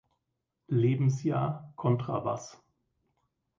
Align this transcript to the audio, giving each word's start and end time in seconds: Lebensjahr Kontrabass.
Lebensjahr 0.71 1.71
Kontrabass. 1.75 2.59